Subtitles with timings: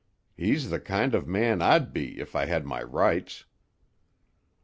[0.35, 3.45] He's the kind of a man I'd be if I had my rights."